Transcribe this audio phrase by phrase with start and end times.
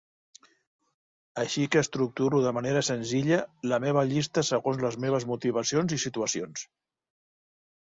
[1.41, 3.39] Així que estructuro de manera senzilla
[3.73, 6.67] la meva llista segons les meves motivacions i situacions.